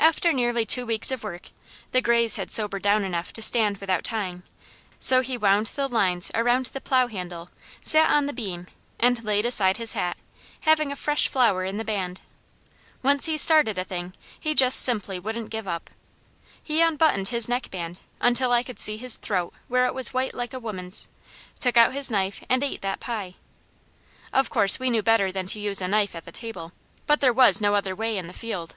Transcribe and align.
After 0.00 0.32
nearly 0.32 0.66
two 0.66 0.84
weeks 0.84 1.12
of 1.12 1.22
work, 1.22 1.50
the 1.92 2.00
grays 2.02 2.34
had 2.34 2.50
sobered 2.50 2.82
down 2.82 3.04
enough 3.04 3.32
to 3.34 3.40
stand 3.42 3.76
without 3.76 4.02
tying; 4.02 4.42
so 4.98 5.20
he 5.20 5.38
wound 5.38 5.66
the 5.66 5.86
lines 5.86 6.32
around 6.34 6.66
the 6.66 6.80
plow 6.80 7.06
handle, 7.06 7.48
sat 7.80 8.10
on 8.10 8.26
the 8.26 8.32
beam, 8.32 8.66
and 8.98 9.22
laid 9.22 9.44
aside 9.44 9.76
his 9.76 9.92
hat, 9.92 10.16
having 10.62 10.90
a 10.90 10.96
fresh 10.96 11.28
flower 11.28 11.64
in 11.64 11.76
the 11.76 11.84
band. 11.84 12.20
Once 13.04 13.26
he 13.26 13.36
started 13.36 13.78
a 13.78 13.84
thing, 13.84 14.14
he 14.40 14.52
just 14.52 14.80
simply 14.80 15.20
wouldn't 15.20 15.48
give 15.48 15.68
up. 15.68 15.90
He 16.60 16.80
unbuttoned 16.80 17.28
his 17.28 17.48
neckband 17.48 18.00
until 18.20 18.50
I 18.50 18.64
could 18.64 18.80
see 18.80 18.96
his 18.96 19.16
throat 19.16 19.54
where 19.68 19.86
it 19.86 19.94
was 19.94 20.12
white 20.12 20.34
like 20.34 20.52
a 20.52 20.58
woman's, 20.58 21.08
took 21.60 21.76
out 21.76 21.94
his 21.94 22.10
knife 22.10 22.42
and 22.48 22.64
ate 22.64 22.82
that 22.82 22.98
pie. 22.98 23.34
Of 24.32 24.50
course 24.50 24.80
we 24.80 24.90
knew 24.90 25.04
better 25.04 25.30
than 25.30 25.46
to 25.46 25.60
use 25.60 25.80
a 25.80 25.86
knife 25.86 26.16
at 26.16 26.24
the 26.24 26.32
table, 26.32 26.72
but 27.06 27.20
there 27.20 27.32
was 27.32 27.60
no 27.60 27.76
other 27.76 27.94
way 27.94 28.18
in 28.18 28.26
the 28.26 28.32
field. 28.32 28.74